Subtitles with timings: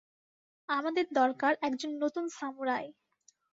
[0.69, 2.85] আমাদের দরকার একজন নতুন সামুরাই।